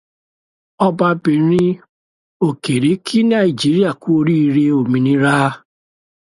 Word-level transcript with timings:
Ọbabìnrin 0.85 1.69
ilẹ̀ 1.71 1.79
okèrè 2.47 2.91
kí 3.05 3.17
Nàìjíríà 3.29 3.91
kú 4.01 4.09
oríire 4.19 4.63
òmìnira. 4.79 5.35